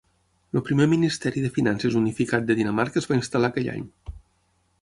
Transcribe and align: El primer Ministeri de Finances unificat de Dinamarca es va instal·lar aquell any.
El 0.59 0.63
primer 0.69 0.87
Ministeri 0.93 1.43
de 1.43 1.51
Finances 1.59 1.97
unificat 2.01 2.47
de 2.49 2.57
Dinamarca 2.63 3.03
es 3.05 3.09
va 3.13 3.19
instal·lar 3.23 3.55
aquell 3.55 3.73
any. 3.75 3.89